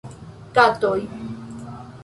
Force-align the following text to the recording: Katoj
Katoj 0.55 1.03